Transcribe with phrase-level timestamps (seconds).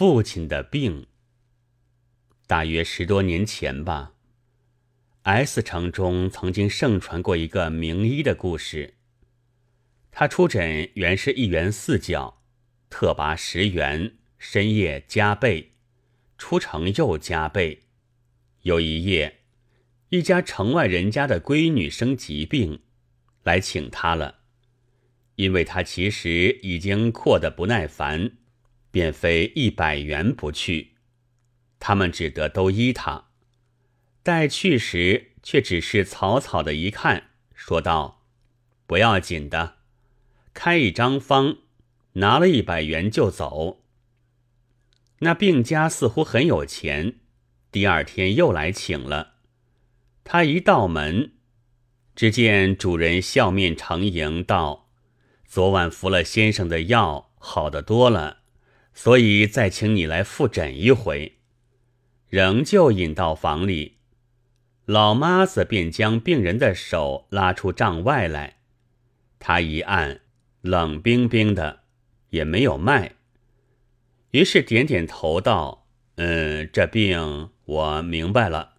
[0.00, 1.08] 父亲的病。
[2.46, 4.14] 大约十多年前吧
[5.24, 8.94] ，S 城中曾经盛传过一个名医的故事。
[10.10, 12.42] 他出诊原是一元四角，
[12.88, 15.72] 特拔十元，深夜加倍，
[16.38, 17.82] 出城又加倍。
[18.62, 19.40] 有一夜，
[20.08, 22.80] 一家城外人家的闺女生疾病，
[23.42, 24.36] 来请他了，
[25.34, 28.38] 因为他其实已经阔得不耐烦，
[28.90, 30.94] 便非一百元不去。
[31.78, 33.28] 他们只得都依他，
[34.22, 38.26] 待去时，却只是草草的一看，说道
[38.86, 39.76] ：“不要紧的，
[40.52, 41.56] 开一张方，
[42.14, 43.82] 拿了一百元就走。”
[45.20, 47.20] 那病家似乎很有钱，
[47.70, 49.34] 第二天又来请了。
[50.24, 51.32] 他一到门，
[52.14, 54.90] 只见主人笑面承迎道
[55.46, 58.39] ：“昨晚服了先生的药，好得多了，
[58.94, 61.38] 所以再请你来复诊一回。”
[62.28, 63.96] 仍旧引到房里，
[64.84, 68.58] 老妈子便将病人的手拉出帐外来，
[69.40, 70.20] 他一按，
[70.60, 71.80] 冷冰冰的，
[72.28, 73.16] 也没有脉。
[74.30, 78.74] 于是点点头道：“嗯，这病我明白了。”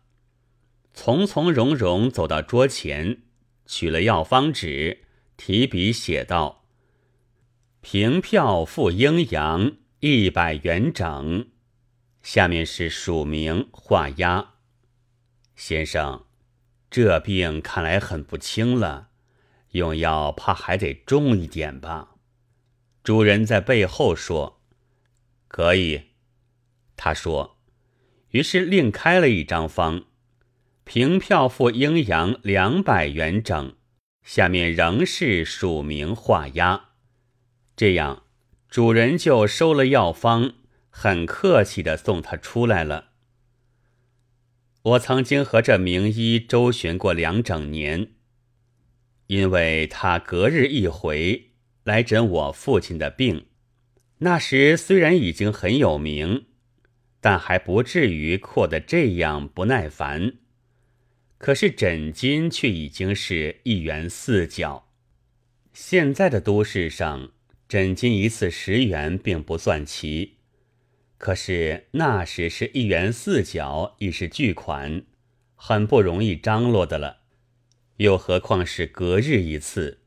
[0.94, 3.24] 从从容容走到桌前，
[3.66, 5.00] 取了药方纸，
[5.36, 6.64] 提笔写道
[7.82, 11.48] ：“凭票付阴阳，一百元整。”
[12.22, 14.56] 下面是署名画押，
[15.56, 16.26] 先生，
[16.92, 19.10] 这病看来很不轻了，
[19.72, 22.10] 用药怕还得重一点吧？
[23.04, 24.62] 主人在背后说
[25.48, 26.10] ：“可以。”
[26.96, 27.58] 他说，
[28.30, 30.06] 于是另开了一张方，
[30.84, 33.76] 凭票付阴阳两百元整，
[34.22, 36.92] 下面仍是署名画押。
[37.76, 38.26] 这样，
[38.72, 40.54] 主人就收了药方。
[40.94, 43.12] 很客气的送他出来了。
[44.82, 48.10] 我曾经和这名医周旋过两整年，
[49.28, 51.52] 因为他隔日一回
[51.84, 53.46] 来诊我父亲的病。
[54.20, 56.46] 那时虽然已经很有名，
[57.22, 60.34] 但还不至于阔得这样不耐烦。
[61.38, 64.90] 可是诊金却已经是一元四角。
[65.74, 67.32] 现在的都市上，
[67.72, 70.40] 诊金一次十元并不算奇。
[71.18, 75.04] 可是那时是一元四角，已是巨款，
[75.56, 77.20] 很不容易张罗的了。
[77.96, 80.00] 又何况是隔日一次，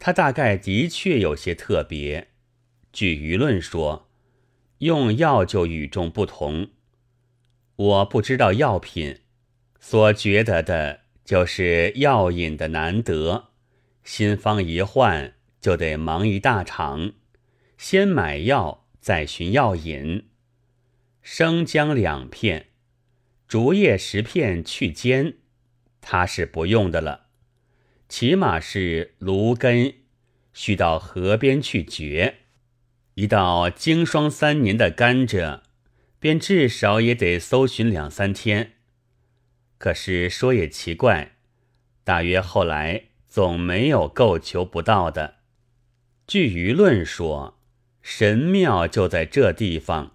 [0.00, 2.30] 他大概的确有些特别。
[2.92, 4.10] 据舆论说，
[4.78, 6.70] 用药就与众不同。
[7.76, 9.20] 我不知道药品，
[9.78, 13.50] 所觉得的就是药引的难得。
[14.02, 17.12] 新方一换，就得忙一大场，
[17.76, 18.84] 先买药。
[18.98, 20.24] 再寻药引，
[21.22, 22.70] 生姜两片，
[23.46, 25.34] 竹叶十片去尖，
[26.00, 27.26] 他是不用的了。
[28.08, 29.94] 起码是芦根，
[30.52, 32.38] 需到河边去掘。
[33.14, 35.60] 一到经霜三年的甘蔗，
[36.18, 38.72] 便至少也得搜寻两三天。
[39.78, 41.36] 可是说也奇怪，
[42.02, 45.35] 大约后来总没有够求不到的。
[46.26, 47.56] 据舆论说。
[48.08, 50.14] 神庙就在这地方。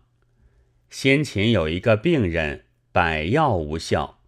[0.89, 2.63] 先前有一个病人，
[2.93, 4.21] 百药无效，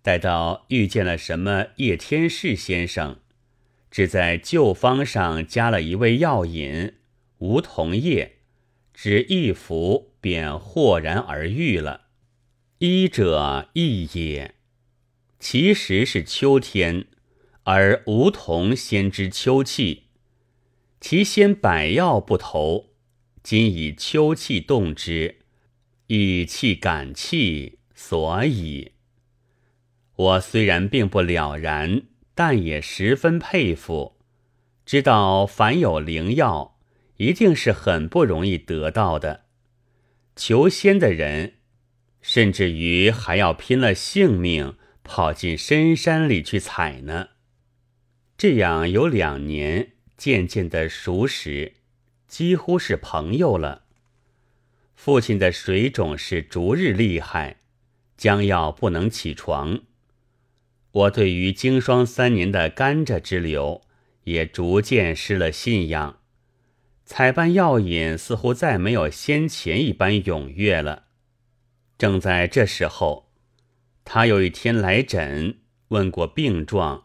[0.00, 3.18] 待到遇见了什么叶天士先生，
[3.90, 6.94] 只在旧方上加了一味药引
[7.40, 8.38] 梧桐叶，
[8.94, 12.06] 只一服便豁然而愈了。
[12.78, 14.54] 医者亦也，
[15.38, 17.04] 其实是秋天，
[17.64, 20.04] 而梧桐先知秋气。
[21.00, 22.90] 其先百药不投，
[23.42, 25.38] 今以秋气动之，
[26.08, 28.92] 以气感气，所以。
[30.16, 32.02] 我虽然并不了然，
[32.34, 34.18] 但也十分佩服。
[34.84, 36.80] 知道凡有灵药，
[37.18, 39.44] 一定是很不容易得到的。
[40.34, 41.58] 求仙的人，
[42.20, 47.28] 甚至于还要拼了性命跑进深山里去采呢。
[48.36, 49.92] 这样有两年。
[50.18, 51.72] 渐渐的熟识，
[52.26, 53.84] 几乎是朋友了。
[54.96, 57.60] 父亲的水肿是逐日厉害，
[58.16, 59.82] 将要不能起床。
[60.90, 63.82] 我对于经霜三年的甘蔗之流，
[64.24, 66.18] 也逐渐失了信仰。
[67.04, 71.04] 采办药引似乎再没有先前一般踊跃了。
[71.96, 73.30] 正在这时候，
[74.04, 77.04] 他有一天来诊，问过病状，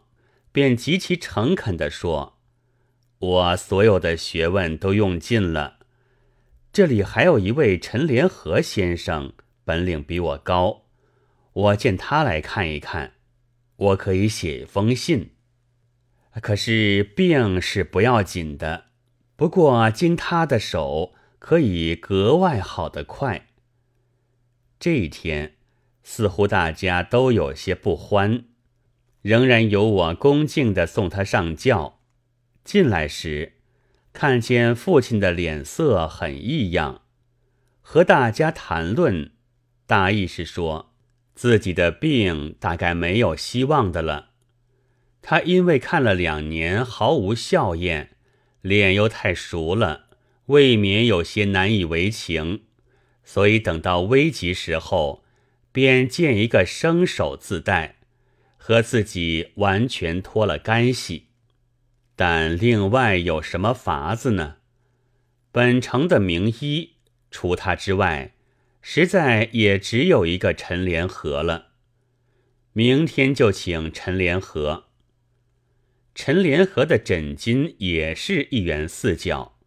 [0.50, 2.33] 便极其诚恳地说。
[3.24, 5.78] 我所有的学问都用尽了，
[6.70, 9.32] 这里还有一位陈联合先生，
[9.64, 10.82] 本领比我高，
[11.54, 13.14] 我见他来看一看，
[13.76, 15.30] 我可以写一封信。
[16.42, 18.86] 可是病是不要紧的，
[19.36, 23.46] 不过经他的手，可以格外好得快。
[24.78, 25.54] 这一天，
[26.02, 28.44] 似乎大家都有些不欢，
[29.22, 31.93] 仍然由我恭敬的送他上轿。
[32.64, 33.52] 进来时，
[34.12, 37.02] 看见父亲的脸色很异样，
[37.82, 39.32] 和大家谈论，
[39.86, 40.94] 大意是说
[41.34, 44.30] 自己的病大概没有希望的了。
[45.20, 48.08] 他因为看了两年毫无笑靥，
[48.62, 50.06] 脸又太熟了，
[50.46, 52.62] 未免有些难以为情。
[53.24, 55.24] 所以等到危急时候，
[55.72, 57.96] 便见一个生手自带，
[58.56, 61.28] 和自己完全脱了干系。
[62.16, 64.56] 但另外有什么法子呢？
[65.50, 66.94] 本城的名医，
[67.30, 68.34] 除他之外，
[68.80, 71.72] 实在也只有一个陈联合了。
[72.72, 74.84] 明天就请陈联合。
[76.14, 79.58] 陈联合的诊金也是一元四角。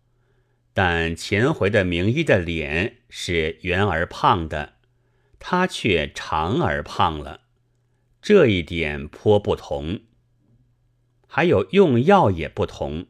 [0.74, 4.76] 但前回的名医的脸是圆而胖的，
[5.40, 7.42] 他却长而胖了，
[8.22, 10.02] 这一点颇不同。
[11.28, 13.06] 还有用药也不同，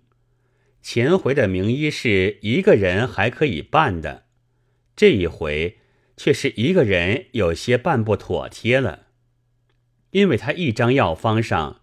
[0.81, 4.25] 前回的名医是一个人还可以办的，
[4.95, 5.77] 这一回
[6.17, 9.07] 却是一个人有些办不妥帖了，
[10.11, 11.81] 因为他一张药方上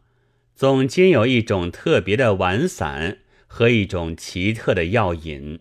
[0.54, 5.60] 总兼有一种特别的丸散和一种奇特的药引。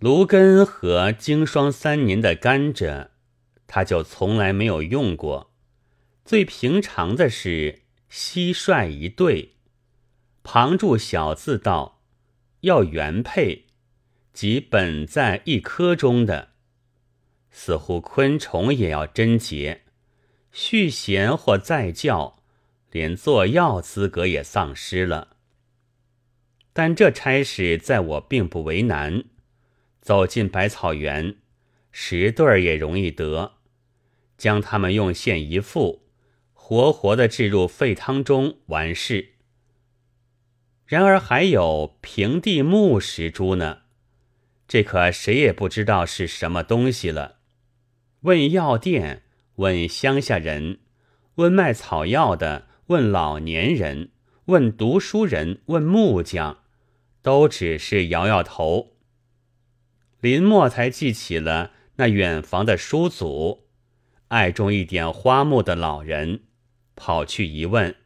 [0.00, 3.08] 芦根和经霜三年的甘蔗，
[3.66, 5.52] 他就从来没有用过。
[6.24, 7.83] 最平常的是
[8.16, 9.56] 蟋蟀一对，
[10.44, 12.00] 旁注小字道
[12.62, 13.64] ：“要原配，
[14.32, 16.50] 即本在一颗中的。”
[17.50, 19.82] 似乎昆虫也要贞洁，
[20.52, 22.40] 续弦或再教，
[22.92, 25.36] 连做药资格也丧失了。
[26.72, 29.24] 但这差事在我并不为难。
[30.00, 31.38] 走进百草园，
[31.90, 33.54] 十对儿也容易得，
[34.38, 36.03] 将它们用线一缚，
[36.66, 39.34] 活活的置入沸汤中完事。
[40.86, 43.80] 然而还有平地木石珠呢，
[44.66, 47.40] 这可谁也不知道是什么东西了。
[48.22, 49.24] 问药店，
[49.56, 50.78] 问乡下人，
[51.34, 54.12] 问卖草药的，问老年人，
[54.46, 56.60] 问读书人，问木匠，
[57.20, 58.96] 都只是摇摇头。
[60.18, 63.66] 林默才记起了那远房的叔祖，
[64.28, 66.44] 爱种一点花木的老人，
[66.96, 67.96] 跑去一问，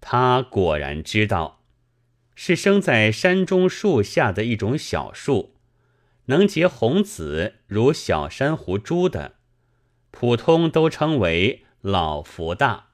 [0.00, 1.62] 他果然知道，
[2.34, 5.54] 是生在山中树下的一种小树，
[6.26, 9.36] 能结红子如小珊瑚珠的，
[10.10, 12.88] 普通都称为老福大。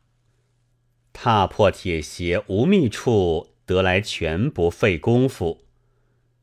[1.13, 5.67] 踏破铁鞋无觅处，得来全不费功夫，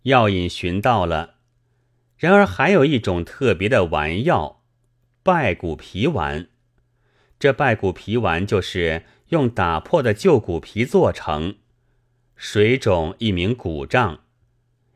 [0.03, 1.35] 药引寻到了。
[2.17, 4.61] 然而还有一种特别的丸药，
[5.23, 6.47] 败骨皮丸。
[7.41, 11.55] 这败骨皮丸就是用打破的旧骨皮做成，
[12.35, 14.19] 水肿一名骨胀，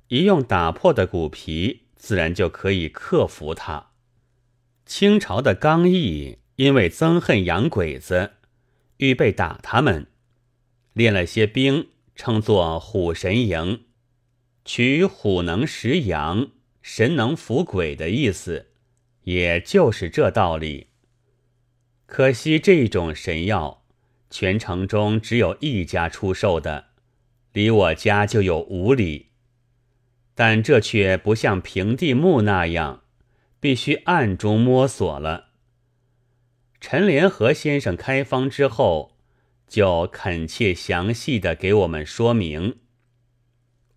[0.09, 3.87] 一用打破的骨皮，自然就可以克服它。
[4.85, 8.33] 清朝的刚毅因为憎恨洋鬼子，
[8.97, 10.05] 预备打他们，
[10.93, 13.85] 练了些兵，称作虎神营，
[14.63, 16.51] 取虎能食羊。
[16.83, 18.67] 神能伏鬼的意思，
[19.23, 20.89] 也就是这道理。
[22.05, 23.83] 可惜这种神药，
[24.29, 26.89] 全城中只有一家出售的，
[27.51, 29.31] 离我家就有五里。
[30.33, 33.03] 但这却不像平地木那样，
[33.59, 35.51] 必须暗中摸索了。
[36.79, 39.17] 陈联合先生开方之后，
[39.67, 42.79] 就恳切详细的给我们说明。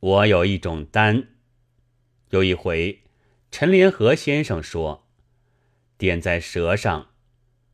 [0.01, 1.29] 我有一种丹。
[2.31, 3.03] 有一回，
[3.51, 5.09] 陈联合先生说
[5.99, 7.09] ：“点在舌上，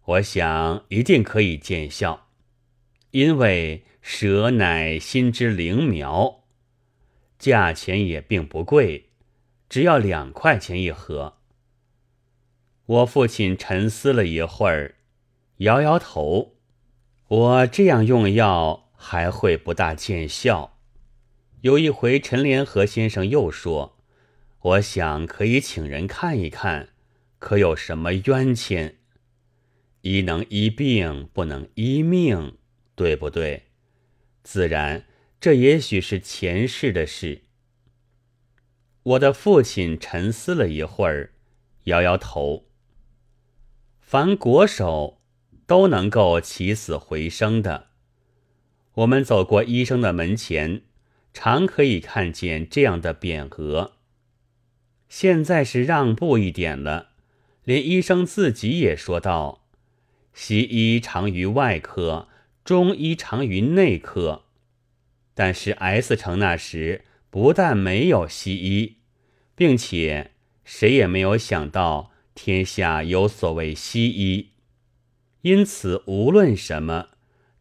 [0.05, 2.29] 我想一定可以见效，
[3.13, 6.45] 因为蛇乃心之灵苗，
[7.39, 9.11] 价钱也并不贵，
[9.69, 11.39] 只要两块钱一盒。”
[12.87, 14.97] 我父亲沉思了一会儿，
[15.59, 16.57] 摇摇头
[17.29, 20.79] ：“我这样用药还会不大见效。”
[21.63, 23.97] 有一回，陈联合先生又说。
[24.61, 26.91] 我想可以请人看一看，
[27.39, 28.99] 可有什么冤欠？
[30.05, 32.59] 医能医病，不能医命，
[32.95, 33.63] 对不对？
[34.43, 35.07] 自然，
[35.41, 37.45] 这也许是前世的事。
[39.03, 41.33] 我的父亲沉思了一会儿，
[41.85, 42.67] 摇摇头。
[43.99, 45.23] 凡国手
[45.67, 47.87] 都能够起死回生的。
[48.97, 50.83] 我们走过医生的门前，
[51.33, 53.95] 常可以看见这样的匾额。
[55.09, 57.13] 现在是让步一点了，
[57.65, 59.63] 连医生自己也说道
[60.35, 62.29] ：“西医长于外科，
[62.63, 64.45] 中医长于内科。”
[65.33, 68.97] 但是 S 城那时不但没有西医，
[69.55, 70.33] 并且
[70.65, 74.51] 谁也没有想到天下有所谓西医，
[75.41, 77.09] 因此无论什么。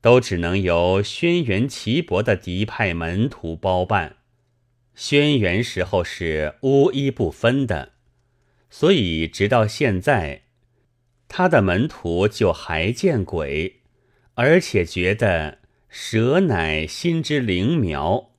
[0.03, 4.17] 都只能由轩辕岐伯的嫡派门徒包办。
[4.93, 7.93] 轩辕时候是巫医不分的，
[8.69, 10.41] 所以直到现在，
[11.35, 13.77] 他的门徒就还见鬼，
[14.35, 15.57] 而且觉得
[15.89, 18.29] 蛇乃心之灵苗。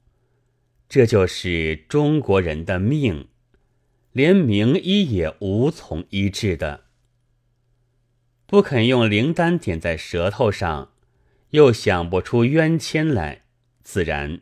[0.88, 3.26] 这就是中国人的命，
[4.12, 6.84] 连名医也无从医治的，
[8.46, 10.92] 不肯用灵丹点在舌头上。
[11.50, 13.42] 又想不出冤签来，
[13.82, 14.40] 自然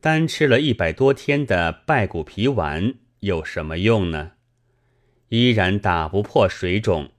[0.00, 4.32] 单吃了一百多天的败骨皮丸有什么用呢？
[5.28, 7.10] 依然打不破水肿。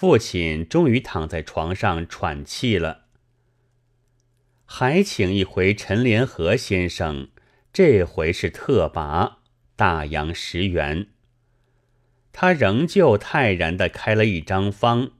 [0.00, 3.06] 父亲终于躺在床上喘气了。
[4.64, 7.30] 还请一回陈连河先生，
[7.72, 9.38] 这回是特拔
[9.74, 11.08] 大洋十元。
[12.30, 15.10] 他仍旧泰然地开了一张方。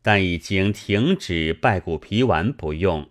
[0.00, 3.10] 但已经停止败骨皮丸不用，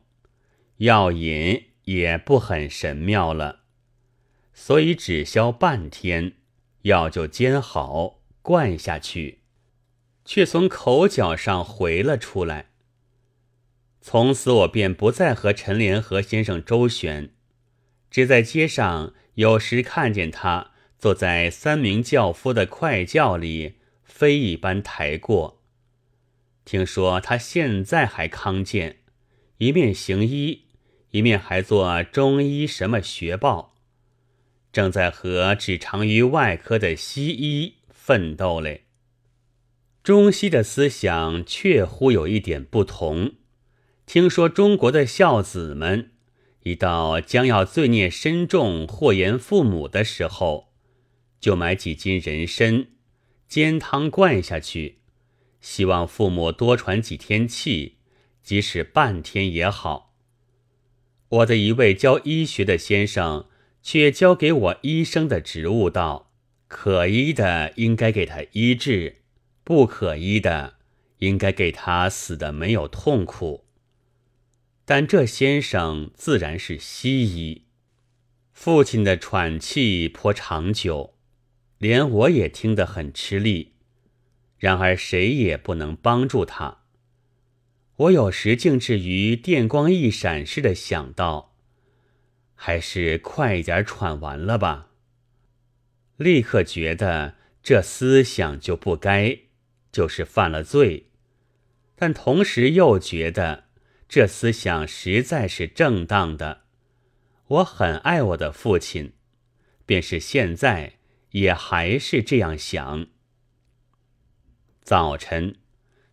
[0.78, 3.64] 药引也不很神妙了，
[4.54, 6.38] 所以只消半天，
[6.84, 9.42] 药就煎好灌下去，
[10.28, 12.68] 却从口角上回了出来。
[14.02, 17.30] 从此我便不再和陈联合先生周旋，
[18.12, 25.62] 只在街上有时看见他坐在三名轿夫的快轿里，飞一般抬过。
[26.66, 28.98] 听说他现在还康健，
[29.60, 30.66] 一面行医，
[31.12, 33.76] 一面还做中医什么学报，
[34.74, 38.87] 正在和只长于外科的西医奋斗嘞。
[40.08, 43.34] 中西的思想确乎有一点不同。
[44.06, 46.12] 听说中国的孝子们，
[46.64, 50.70] 一到将要罪孽深重、祸延父母的时候，
[51.42, 52.88] 就买几斤人参，
[53.50, 55.00] 煎汤灌下去。
[55.60, 57.98] 希望父母多喘几天气，
[58.42, 60.16] 即使半天也好。
[61.28, 63.50] 我的一位教医学的先生
[63.84, 66.32] 却教给我医生的职务道：
[66.70, 69.18] 可医的应该给他医治，
[69.68, 70.76] 不可医的
[71.18, 73.66] 应该给他死的没有痛苦。
[74.86, 77.66] 但这先生自然是西医。
[78.54, 81.16] 父亲的喘气颇长久，
[81.80, 83.74] 连我也听得很吃力。
[84.58, 86.84] 然而谁也不能帮助他。
[87.98, 91.54] 我有时竟至于电光一闪似的想到，
[92.56, 94.92] 还是快一点喘完了吧。
[96.16, 99.40] 立刻觉得这思想就不该，
[99.98, 101.06] 就是犯了罪；
[101.96, 103.64] 但同时又觉得
[104.08, 106.66] 这思想实在是正当的。
[107.48, 109.14] 我很爱我的父亲，
[109.88, 111.00] 便是现在
[111.32, 113.08] 也还是这样想。
[114.84, 115.56] 早晨，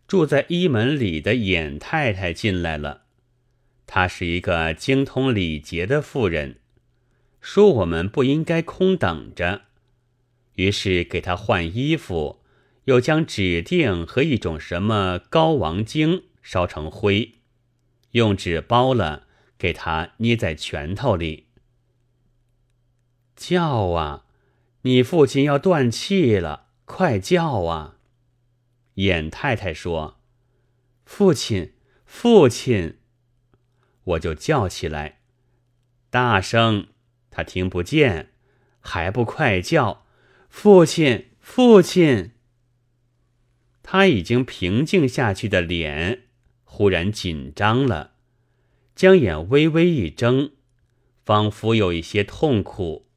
[0.07, 3.03] 住在一门里的眼太太进来了。
[3.85, 6.59] 她是一个精通礼节的妇人，
[7.39, 9.65] 说我们不应该空等着，
[10.55, 12.41] 于是给她换衣服，
[12.85, 17.33] 又将指定和一种什么膏王精烧成灰，
[18.11, 19.27] 用纸包了，
[19.57, 21.47] 给他捏在拳头里。
[23.35, 24.25] 叫啊！
[24.83, 27.97] 你父亲要断气了，快叫啊！
[28.93, 30.19] 尹太太说
[31.03, 31.73] ：“父亲，
[32.05, 32.99] 父亲！”
[34.05, 35.21] 我就叫起来，
[36.11, 36.87] 大声，
[37.31, 38.33] 他听不见，
[38.79, 40.05] 还不快叫，
[40.47, 42.34] 父亲，父亲！
[43.87, 46.23] 他已经平静下去的脸
[46.63, 48.15] 忽然紧张了，
[48.95, 50.53] 将眼微微一睁，
[51.23, 53.07] 仿佛有一些痛苦，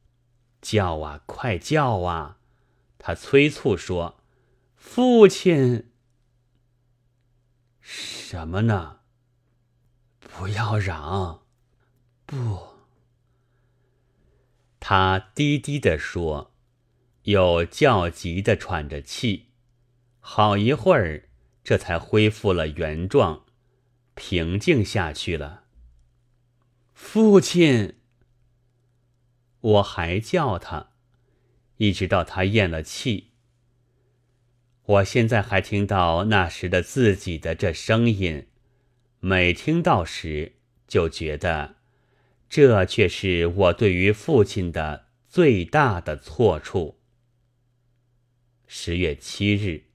[0.61, 2.37] 叫啊，快叫啊！
[2.99, 4.21] 他催促说。
[4.75, 5.89] 父亲，
[7.81, 8.99] 什么呢？
[10.19, 11.41] 不要嚷，
[12.27, 12.67] 不。
[14.79, 16.53] 他低低的说，
[17.23, 19.48] 又焦急的喘着气，
[20.31, 21.27] 好一会儿，
[21.63, 23.47] 这才恢复了原状，
[24.13, 25.63] 平静下去了。
[26.93, 27.95] 父亲，
[29.59, 30.91] 我还叫他，
[31.77, 33.31] 一直到他咽了气。
[34.83, 38.49] 我现在还听到那时的自己的这声音，
[39.19, 40.57] 每听到时
[40.87, 41.77] 就觉得，
[42.47, 46.99] 这却是我对于父亲的最大的错处。
[48.67, 49.88] 十月七日。